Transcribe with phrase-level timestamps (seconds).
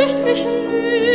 [0.00, 1.07] nicht ich lieb.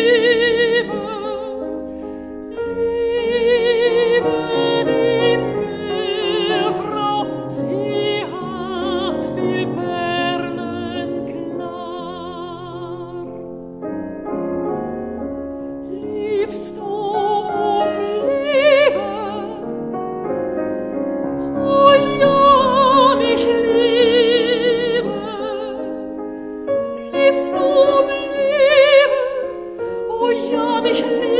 [30.94, 31.33] ich nicht.